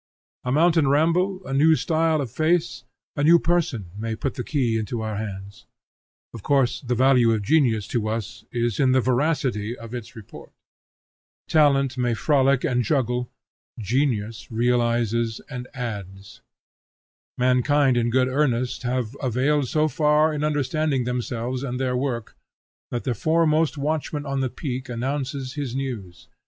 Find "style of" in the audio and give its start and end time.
1.75-2.31